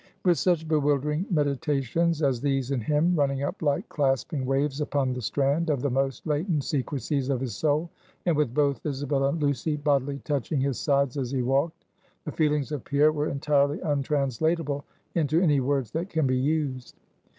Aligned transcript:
With 0.25 0.39
such 0.39 0.67
bewildering 0.67 1.27
meditations 1.29 2.23
as 2.23 2.41
these 2.41 2.71
in 2.71 2.81
him, 2.81 3.15
running 3.15 3.43
up 3.43 3.61
like 3.61 3.87
clasping 3.87 4.47
waves 4.47 4.81
upon 4.81 5.13
the 5.13 5.21
strand 5.21 5.69
of 5.69 5.83
the 5.83 5.91
most 5.91 6.25
latent 6.25 6.63
secrecies 6.63 7.29
of 7.29 7.39
his 7.39 7.55
soul, 7.55 7.87
and 8.25 8.35
with 8.35 8.51
both 8.51 8.83
Isabel 8.83 9.25
and 9.27 9.39
Lucy 9.39 9.75
bodily 9.77 10.17
touching 10.23 10.59
his 10.59 10.79
sides 10.79 11.17
as 11.17 11.29
he 11.29 11.43
walked; 11.43 11.85
the 12.25 12.31
feelings 12.31 12.71
of 12.71 12.83
Pierre 12.83 13.11
were 13.11 13.27
entirely 13.29 13.79
untranslatable 13.81 14.83
into 15.13 15.39
any 15.39 15.59
words 15.59 15.91
that 15.91 16.09
can 16.09 16.25
be 16.25 16.35
used. 16.37 16.95